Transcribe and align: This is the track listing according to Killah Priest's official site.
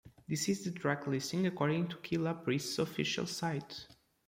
This 0.27 0.49
is 0.49 0.63
the 0.63 0.71
track 0.71 1.05
listing 1.05 1.45
according 1.45 1.87
to 1.89 1.97
Killah 1.97 2.43
Priest's 2.43 2.79
official 2.79 3.27
site. 3.27 3.85